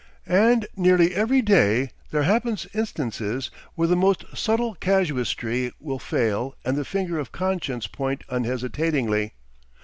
And 0.25 0.65
nearly 0.75 1.13
every 1.13 1.43
day 1.43 1.91
there 2.09 2.23
happens 2.23 2.65
instances 2.73 3.51
where 3.75 3.87
the 3.87 3.95
most 3.95 4.25
subtle 4.35 4.73
casuistry 4.73 5.71
will 5.79 5.99
fail 5.99 6.55
and 6.65 6.75
the 6.75 6.83
finger 6.83 7.19
of 7.19 7.31
conscience 7.31 7.85
point 7.85 8.23
unhesitatingly. 8.27 9.33